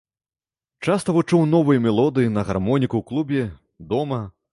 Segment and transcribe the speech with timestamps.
[0.85, 3.43] Часта вучыў новыя мелодыі на гармоніку ў клубе,
[3.93, 4.19] дома.